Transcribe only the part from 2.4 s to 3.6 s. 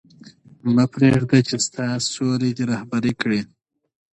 دې رهبري کړي.